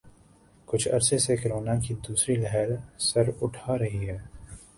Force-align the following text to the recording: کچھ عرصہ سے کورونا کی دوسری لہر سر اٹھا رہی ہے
کچھ 0.67 0.87
عرصہ 0.87 1.17
سے 1.17 1.35
کورونا 1.37 1.75
کی 1.83 1.93
دوسری 2.07 2.35
لہر 2.35 2.69
سر 3.01 3.29
اٹھا 3.41 3.77
رہی 3.77 4.09
ہے 4.09 4.17